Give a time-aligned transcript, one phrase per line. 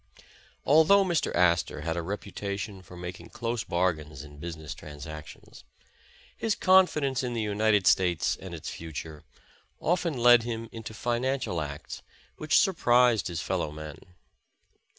[0.65, 1.31] Although Mr.
[1.35, 5.63] Astor had a reputation for making close bar5::ains in business transactions,
[6.35, 9.23] his confidence in the United States and its future,
[9.79, 12.01] often led him into financial acts
[12.37, 13.99] which surprised his fello^\^nen.